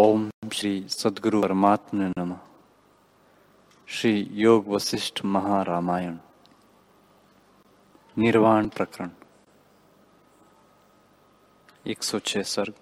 [0.00, 2.38] ओम श्री सदगुरु परमात्मा नमः
[3.86, 6.16] श्री योग वशिष्ठ महारामायण।
[8.18, 9.10] निर्वाण प्रकरण।
[11.86, 12.74] एक सौ छह सर्ग।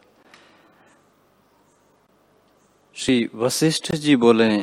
[2.94, 4.56] श्री वशिष्ठ जी बोले,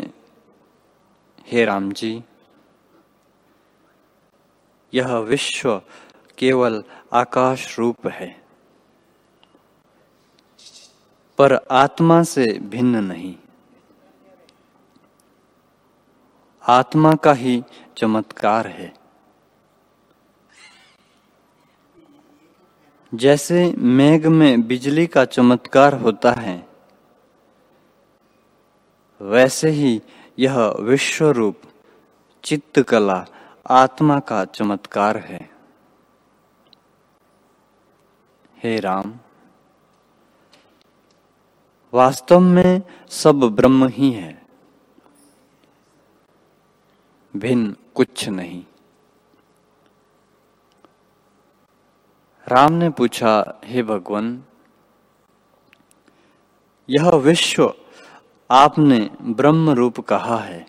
[1.48, 2.24] हे राम जी,
[4.94, 5.82] यह विश्व
[6.38, 6.84] केवल
[7.14, 8.45] आकाश रूप है।
[11.38, 13.36] पर आत्मा से भिन्न नहीं।
[16.68, 17.64] आत्मा का ही
[17.98, 18.94] चमत्कार है।
[23.14, 26.68] जैसे मेघ में बिजली का चमत्कार होता है,
[29.22, 30.02] वैसे ही
[30.40, 31.62] यह विश्व रूप
[32.44, 33.26] चित्त कला
[33.70, 35.50] आत्मा का चमत्कार है।
[38.64, 39.14] हे राम।
[41.96, 44.46] वास्तव में सब ब्रह्म ही है।
[47.36, 48.66] भिन्न कुछ नहीं।
[52.48, 54.44] राम ने पूछा, हे भगवान,
[56.90, 57.74] यह विश्व
[58.52, 60.68] आपने ब्रह्म रूप कहा है?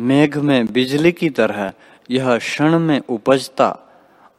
[0.00, 1.72] मेघ में बिजली की तरह
[2.10, 3.78] यह क्षण में उपजता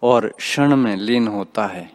[0.03, 1.94] और क्षण में लीन होता है।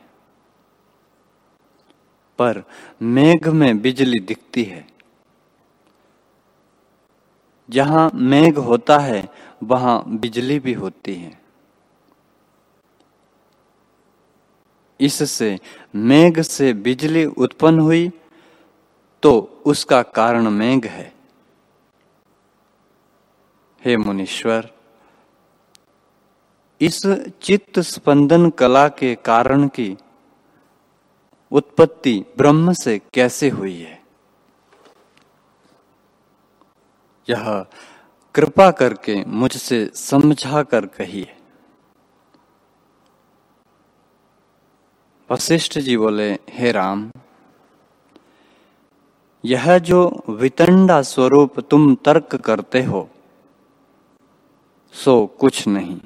[2.40, 2.62] पर
[3.02, 4.86] मेघ में बिजली दिखती है।
[7.68, 9.28] जहाँ मेघ होता है,
[9.62, 11.38] वहाँ बिजली भी होती है।
[15.00, 15.58] इससे
[15.94, 18.10] मेघ से बिजली उत्पन्न हुई
[19.22, 19.30] तो
[19.66, 21.12] उसका कारण मेघ है।
[23.82, 24.68] हे मुनीश्वर,
[26.80, 27.00] इस
[27.42, 29.96] चित्त स्पंदन कला के कारण की
[31.52, 34.02] उत्पत्ति ब्रह्म से कैसे हुई है?
[37.28, 37.66] यह
[38.34, 41.36] कृपा करके मुझसे समझा कर कहिए।
[45.30, 47.10] वशिष्ठ जी बोले, हे राम,
[49.44, 53.08] यह जो वितंडा स्वरूप तुम तर्क करते हो,
[54.92, 56.00] सो कुछ नहीं।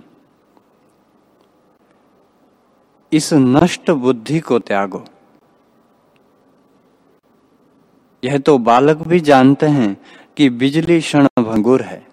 [3.13, 5.05] इस नष्ट बुद्धि को त्यागो।
[8.25, 9.97] यह तो बालक भी जानते हैं
[10.37, 12.07] कि बिजली क्षण भंगुर है।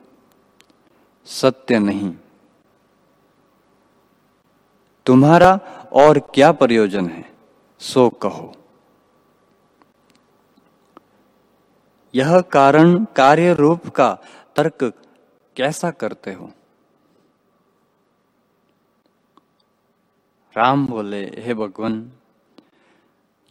[1.25, 2.13] सत्य नहीं।
[5.05, 5.59] तुम्हारा
[5.93, 7.23] और क्या प्रयोजन है,
[7.79, 8.53] सो कहो।
[12.15, 14.17] यह कारण कार्य रूप का
[14.55, 14.83] तर्क
[15.55, 16.51] कैसा करते हो?
[20.57, 22.11] राम बोले, हे भगवान,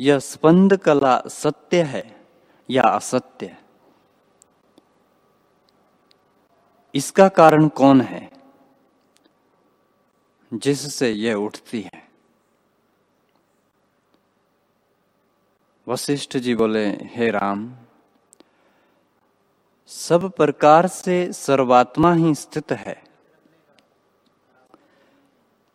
[0.01, 2.20] यह स्पंद कला सत्य है।
[2.71, 3.47] या असत्य?
[6.95, 8.29] इसका कारण कौन है
[10.53, 11.99] जिससे यह उठती है?
[15.87, 17.71] वशिष्ठ जी बोले, हे राम,
[19.89, 22.95] सब प्रकार से सर्वात्मा ही स्थित है।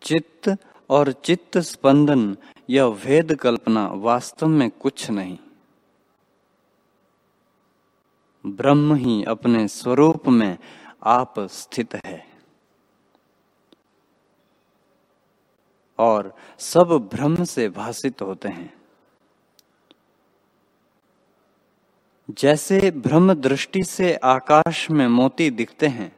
[0.02, 0.50] चित्त
[0.90, 2.36] और चित्त स्पंदन
[2.70, 5.38] यह भेद कल्पना वास्तव में कुछ नहीं।
[8.46, 10.58] ब्रह्म ही अपने स्वरूप में
[11.04, 12.26] आप स्थित है।
[16.00, 18.74] और सब ब्रह्म से भाषित होते हैं।
[22.30, 26.16] जैसे ब्रह्म दृष्टि से आकाश में मोती दिखते हैं,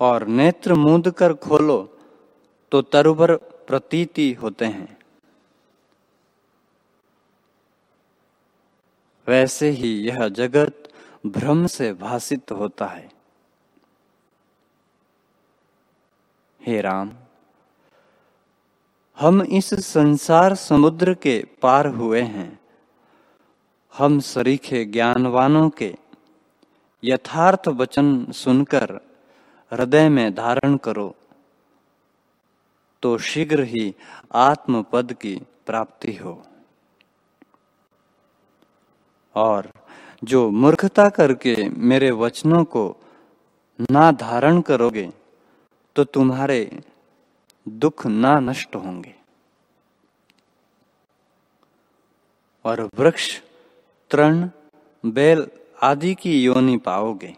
[0.00, 1.98] और नेत्र मूंद कर खोलो
[2.72, 4.99] तो तरुबर प्रतीति होते हैं।
[9.30, 10.88] वैसे ही यह जगत
[11.26, 13.08] भ्रम से भाषित होता है।
[16.60, 17.10] हे राम,
[19.18, 22.58] हम इस संसार समुद्र के पार हुए हैं।
[23.92, 25.94] हम सरीखे ज्ञानवानों के
[27.02, 28.98] यथार्थ वचन सुनकर
[29.72, 31.14] हृदय में धारण करो
[33.02, 33.94] तो शीघ्र ही
[34.34, 35.34] आत्मपद की
[35.66, 36.42] प्राप्ति हो।
[39.34, 39.70] और
[40.24, 42.96] जो मूर्खता करके मेरे वचनों को
[43.90, 45.10] ना धारण करोगे
[45.96, 46.80] तो तुम्हारे
[47.66, 49.14] दुख ना नष्ट होंगे।
[52.64, 53.40] और वृक्ष,
[54.10, 54.48] तृण,
[55.04, 55.46] बेल
[55.82, 57.34] आदि की योनि पाओगे।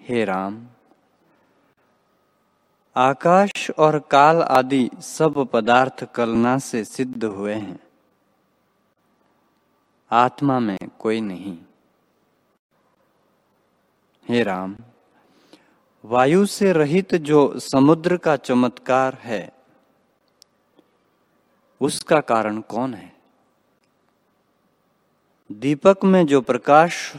[0.00, 0.66] हे राम,
[2.96, 7.85] आकाश और काल आदि सब पदार्थ कलना से सिद्ध हुए हैं।
[10.10, 11.58] आत्मा में कोई नहीं।
[14.28, 14.76] हे राम,
[16.04, 19.52] वायु से रहित जो समुद्र का चमत्कार है,
[21.80, 23.16] उसका कारण कौन है?
[25.52, 27.14] दीपक में जो प्रकाश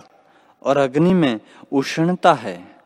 [0.63, 1.39] और अग्नि में
[1.71, 2.77] उष्णता है,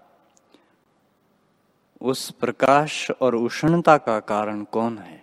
[2.01, 5.20] उस प्रकाश और उष्णता का कारण कौन है?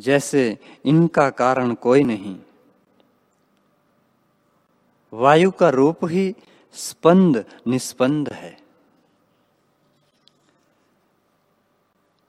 [0.00, 2.38] जैसे इनका कारण कोई नहीं।
[5.12, 6.34] वायु का रूप ही
[6.72, 8.58] स्पंद निस्पंद है।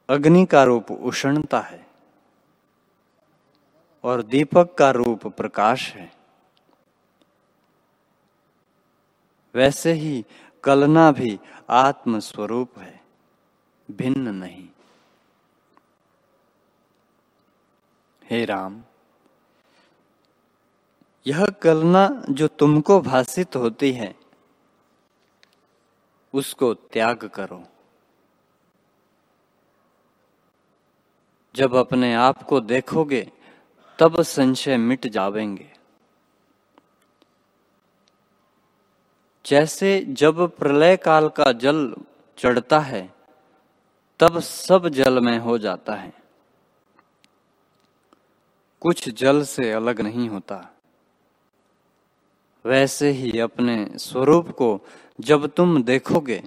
[0.10, 1.88] अग्नि का रूप उष्णता है
[4.04, 6.12] और दीपक का रूप प्रकाश है।
[9.56, 10.25] वैसे ही
[10.63, 11.39] कलना भी
[11.69, 13.01] आत्म स्वरूप है,
[13.92, 14.68] भिन्न नहीं।
[18.29, 18.83] हे राम,
[21.27, 24.15] यह कलना जो तुमको भाषित होती है,
[26.33, 27.63] उसको त्याग करो।
[31.55, 33.31] जब अपने आप को देखोगे,
[33.99, 35.71] तब संशय मिट जावेंगे।
[39.45, 41.95] जैसे जब प्रलय काल का जल
[42.37, 43.13] चढ़ता है,
[44.19, 46.19] तब सब जल में हो जाता है।
[48.81, 50.75] कुछ जल से अलग नहीं होता।
[52.65, 54.79] वैसे ही अपने स्वरूप को
[55.19, 56.43] जब तुम देखोगे,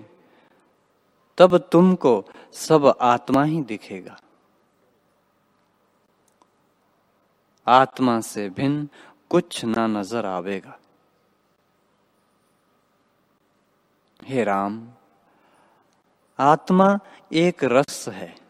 [1.38, 4.18] तब तुमको सब आत्मा ही दिखेगा।
[7.66, 8.88] आत्मा से भिन्न
[9.30, 10.78] कुछ ना नज़र आवेगा।
[14.22, 14.88] हे राम,
[16.38, 16.98] आत्मा
[17.32, 18.41] एक रस है।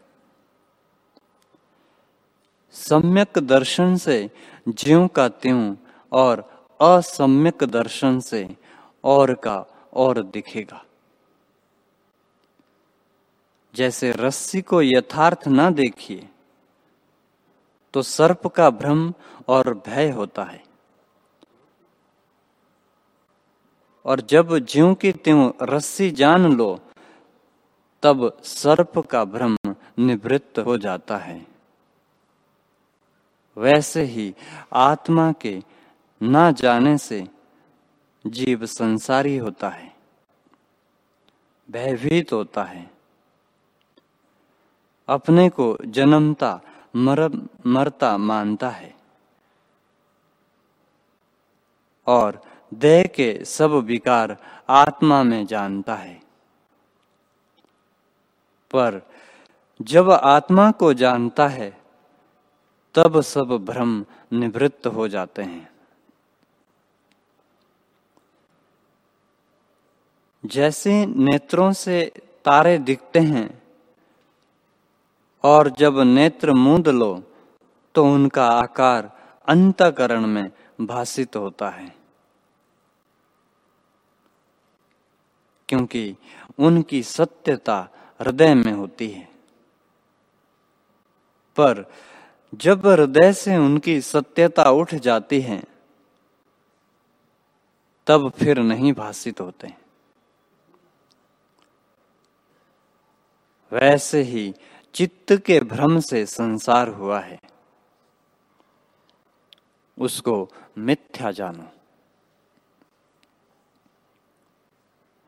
[2.73, 4.29] सम्यक दर्शन से
[4.67, 5.75] ज्यों का त्यों
[6.11, 6.39] और
[6.81, 8.57] असम्यक दर्शन से
[9.03, 10.83] और का और दिखेगा।
[13.75, 16.29] जैसे रस्सी को यथार्थ ना देखिए
[17.93, 19.13] तो सर्प का भ्रम
[19.47, 20.63] और भय होता है।
[24.05, 26.79] और जब ज्यों की त्यों रस्सी जान लो,
[28.03, 29.57] तब सर्प का भ्रम
[29.99, 31.52] निवृत्त हो जाता है।
[33.57, 34.35] वैसे ही
[34.73, 35.63] आत्मा के
[36.23, 37.27] ना जाने से
[38.27, 39.95] जीव संसारी होता है,
[41.71, 42.91] भयभीत होता है।
[45.07, 46.61] अपने को जन्मता
[46.95, 48.95] मर मरता मानता है।
[52.07, 52.41] और
[52.73, 54.37] देह के सब विकार
[54.69, 56.21] आत्मा में जानता है।
[58.71, 59.01] पर
[59.81, 61.82] जब आत्मा को जानता है
[62.95, 65.73] तब सब भ्रम निवृत्त हो जाते हैं।
[70.45, 72.11] जैसे नेत्रों से
[72.45, 73.63] तारे दिखते हैं
[75.43, 77.23] और जब नेत्र मूंद लो
[77.95, 79.11] तो उनका आकार
[79.47, 80.51] अंतकरण में
[80.81, 81.95] भाषित होता है।
[85.69, 86.15] क्योंकि
[86.59, 87.89] उनकी सत्यता
[88.21, 89.29] हृदय में होती है।
[91.57, 91.85] पर
[92.53, 95.63] जब हृदय से उनकी सत्यता उठ जाती है,
[98.07, 99.73] तब फिर नहीं भाषित होते।
[103.73, 104.53] वैसे ही
[104.93, 107.39] चित्त के भ्रम से संसार हुआ है।
[109.99, 111.65] उसको मिथ्या जानो।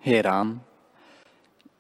[0.06, 0.62] हे राम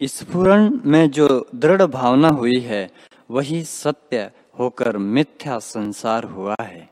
[0.03, 2.91] स्फुरण में जो दृढ़ भावना हुई है,
[3.31, 6.89] वही सत्य होकर मिथ्या संसार हुआ है।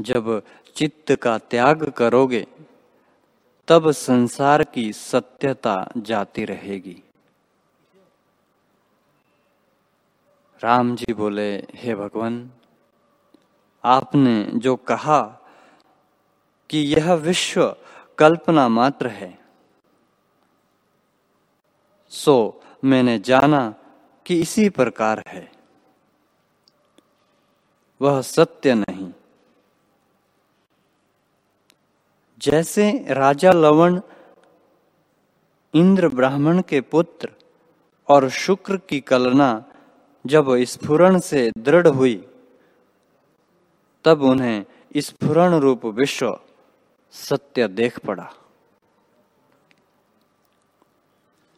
[0.00, 0.42] जब
[0.76, 2.46] चित्त का त्याग करोगे,
[3.68, 7.02] तब संसार की सत्यता जाती रहेगी।
[10.62, 12.50] राम जी बोले, हे भगवान,
[13.84, 15.20] आपने जो कहा
[16.70, 17.76] कि यह विश्व
[18.18, 19.38] कल्पना मात्र है,
[22.08, 23.74] सो मैंने जाना
[24.26, 25.52] कि इसी प्रकार है।
[28.02, 29.12] वह सत्य नहीं।
[32.38, 34.00] जैसे राजा लवण
[35.74, 37.32] इंद्र ब्राह्मण के पुत्र
[38.08, 39.64] और शुक्र की कलना
[40.26, 42.28] जब स्फुरण से दृढ़ हुई,
[44.04, 44.64] तब उन्हें
[44.96, 46.40] स्फुरण रूप विश्व
[47.10, 48.34] सत्य देख पड़ा।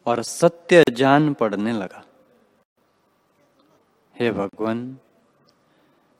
[0.05, 2.04] और सत्य जान पड़ने लगा।
[4.19, 4.97] हे भगवान,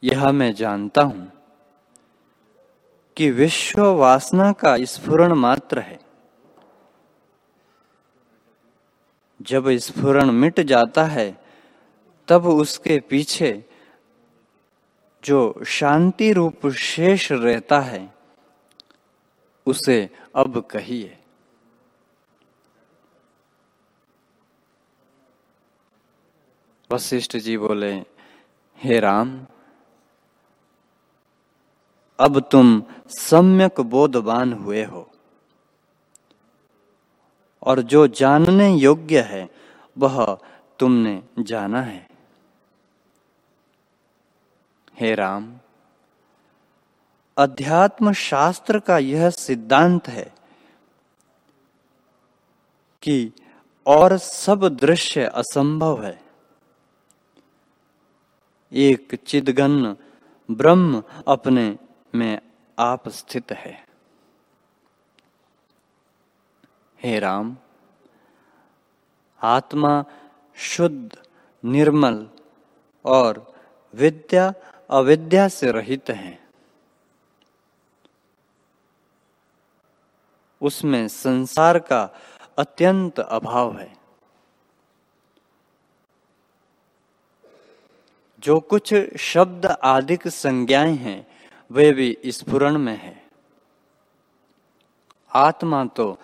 [0.03, 1.31] यह मैं जानता हूँ
[3.17, 5.99] कि विश्व वासना का स्फुरण मात्र है।
[9.41, 11.37] जब स्फुरण मिट जाता है,
[12.27, 13.65] तब उसके पीछे
[15.23, 18.13] जो शांति रूप शेष रहता है,
[19.65, 21.17] उसे अब कहिए।
[26.95, 27.93] वशिष्ठ जी बोले,
[28.77, 29.45] हे राम,
[32.19, 35.11] अब तुम सम्यक बोधवान हुए हो।
[37.63, 39.49] और जो जानने योग्य है,
[39.97, 40.37] वह
[40.79, 42.07] तुमने जाना है।
[44.99, 45.53] हे राम
[47.37, 50.35] अध्यात्म शास्त्र का यह सिद्धांत है
[53.01, 53.31] कि
[53.87, 56.24] और सब दृश्य असंभव है।
[58.75, 59.95] एक चिदगन
[60.51, 61.77] ब्रह्म अपने
[62.15, 62.41] में
[62.79, 63.85] आप स्थित है।
[67.03, 67.57] हे राम,
[69.41, 70.05] आत्मा
[70.55, 71.23] शुद्ध,
[71.65, 72.27] निर्मल
[73.05, 73.53] और
[73.95, 74.53] विद्या
[74.89, 76.39] अविद्या से रहित है।
[80.61, 82.09] उसमें संसार का
[82.57, 84.04] अत्यंत अभाव है।
[88.45, 91.27] जो कुछ शब्द आदिक संज्ञाएँ हैं,
[91.71, 93.25] वे भी स्फुरण में है।
[95.35, 96.19] आत्मा तो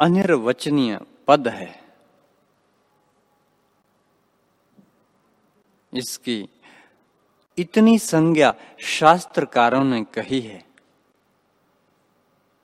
[0.00, 1.82] अनिर्वचनीय पद है।
[5.94, 6.48] इसकी
[7.58, 10.64] इतनी संज्ञा शास्त्रकारों ने कही है।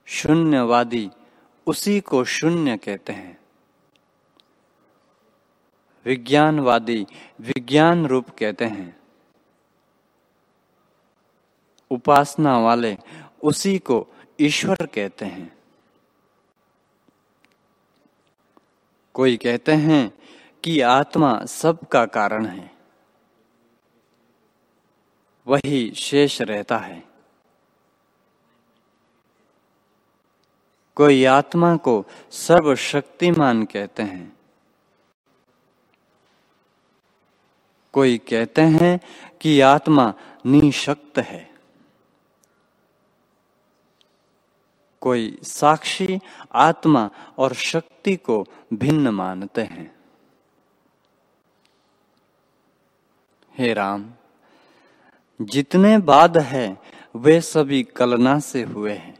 [0.06, 1.10] शून्यवादी
[1.66, 3.38] उसी को शून्य कहते हैं।
[6.04, 7.06] विज्ञानवादी
[7.40, 8.97] विज्ञान रूप कहते हैं।
[11.90, 12.96] उपासना वाले
[13.42, 14.06] उसी को
[14.40, 15.58] ईश्वर कहते हैं।
[19.14, 20.18] कोई कहते हैं
[20.64, 22.76] कि आत्मा सबका कारण है।
[25.46, 27.02] वही शेष रहता है।
[30.94, 34.38] कोई आत्मा को सर्वशक्तिमान कहते हैं।
[37.92, 39.00] कोई कहते हैं
[39.40, 40.14] कि आत्मा
[40.46, 41.57] निशक्त है।
[45.00, 46.20] कोई साक्षी,
[46.52, 49.96] आत्मा और शक्ति को भिन्न मानते हैं।
[53.58, 54.10] हे राम,
[55.42, 56.82] जितने बाद है,
[57.16, 59.18] वे सभी कलना से हुए हैं।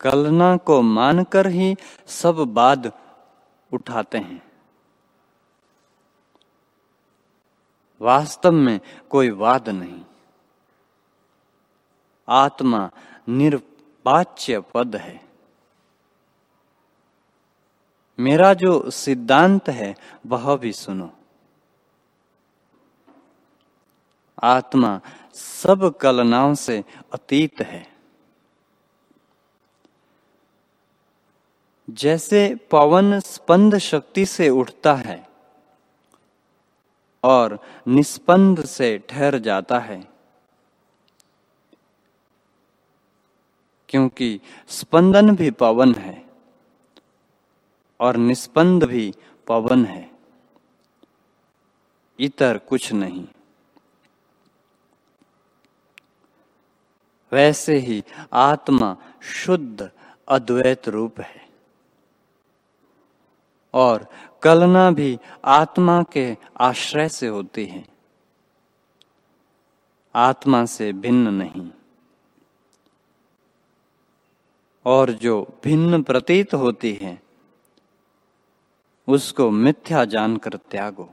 [0.00, 2.92] कलना को मानकर ही सब बाद
[3.72, 4.50] उठाते हैं।
[8.00, 10.04] वास्तव में कोई वाद नहीं।
[12.28, 12.90] आत्मा
[13.28, 15.30] निर्वाच्य पद है।
[18.20, 19.96] मेरा जो सिद्धांत है,
[20.26, 21.12] वह भी सुनो।
[24.42, 25.00] आत्मा
[25.34, 27.96] सब कलनाओं से अतीत है।
[31.90, 35.28] जैसे पवन स्पंद शक्ति से उठता है
[37.24, 37.58] और
[37.88, 40.09] निस्पंद से ठहर जाता है
[43.90, 46.30] क्योंकि स्पंदन भी पवन है
[48.00, 49.14] और निस्पंद भी
[49.46, 50.10] पवन है।
[52.20, 53.28] इतर कुछ नहीं।
[57.32, 59.90] वैसे ही आत्मा शुद्ध,
[60.28, 61.48] अद्वैत रूप है।
[63.74, 64.06] और
[64.42, 67.88] कलना भी आत्मा के आश्रय से होती है।
[70.14, 71.70] आत्मा से भिन्न नहीं।
[74.84, 77.22] और जो भिन्न प्रतीत होती है,
[79.08, 81.10] उसको मिथ्या जानकर त्यागो।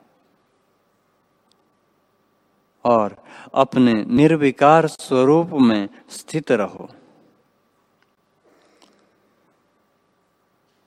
[2.83, 6.89] और अपने निर्विकार स्वरूप में स्थित रहो।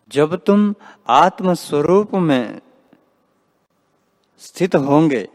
[0.09, 0.75] जब तुम
[1.09, 2.61] आत्म स्वरूप में
[4.39, 5.29] स्थित होंगे,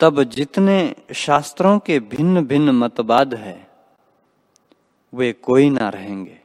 [0.00, 3.65] तब जितने शास्त्रों के भिन्न भिन्न मतवाद है
[5.16, 6.40] वे कोई ना रहेंगे।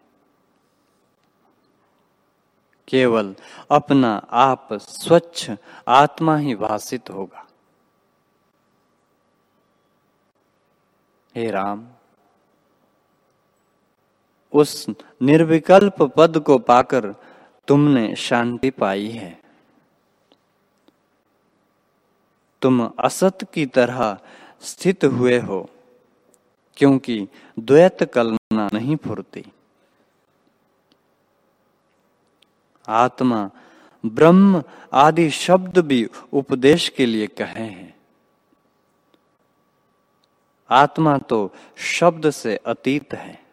[2.87, 3.35] केवल
[3.71, 5.51] अपना आप स्वच्छ
[5.87, 7.47] आत्मा ही भाषित होगा।
[11.35, 11.87] हे राम,
[14.53, 14.87] उस
[15.21, 17.15] निर्विकल्प पद को पाकर
[17.67, 19.41] तुमने शांति पाई है।
[22.61, 24.17] तुम असत की तरह
[24.61, 25.69] स्थित हुए हो।
[26.81, 27.27] क्योंकि
[27.59, 29.45] द्वैत कल्पना नहीं फुरती।
[32.87, 33.49] आत्मा,
[34.05, 37.93] ब्रह्म आदि शब्द भी उपदेश के लिए कहे हैं।
[40.69, 43.45] आत्मा तो शब्द से अतीत है।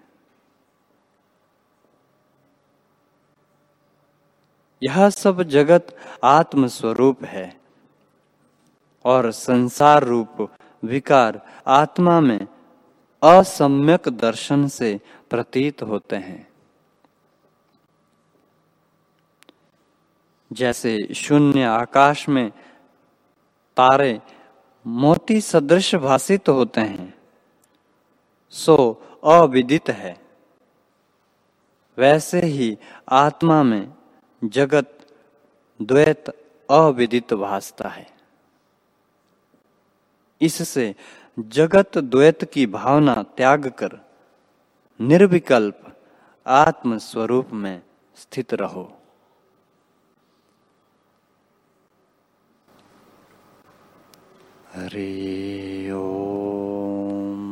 [4.82, 7.61] यह सब जगत आत्म स्वरूप है
[9.04, 10.50] और संसार रूप
[10.85, 12.47] विकार आत्मा में
[13.22, 16.46] असम्यक दर्शन से प्रतीत होते हैं।
[20.50, 22.50] जैसे शून्य आकाश में
[23.76, 24.20] तारे
[24.87, 27.14] मोती सदृश भाषित होते हैं,
[28.52, 28.76] सो
[29.25, 30.16] अविदित है।
[31.98, 32.76] वैसे ही
[33.08, 33.92] आत्मा में
[34.42, 35.06] जगत
[35.80, 36.28] द्वैत
[36.68, 38.06] अविदित भासता है।
[40.40, 40.94] इससे
[41.38, 44.07] जगत द्वैत की भावना त्याग कर,
[45.00, 45.97] निर्विकल्प
[46.47, 47.83] आत्म स्वरूप में
[48.16, 48.92] स्थित रहो।
[54.75, 57.49] हरि ओम।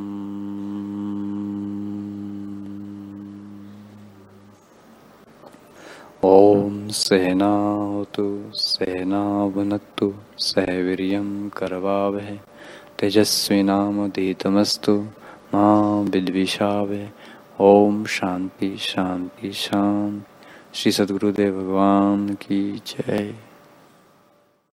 [6.24, 12.40] ॐ सहनावतु सहनावनक्तु सहवीर्यं करवावहै।
[13.00, 14.94] तेजस्विनामधीतमस्तु
[15.54, 17.08] माँ विद्विषावह
[17.60, 20.22] ओम शांति शांति शांति।
[20.74, 23.34] श्री सदगुरुदेव भगवान की जय